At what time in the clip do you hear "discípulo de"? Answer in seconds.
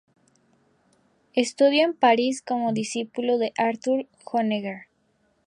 2.73-3.53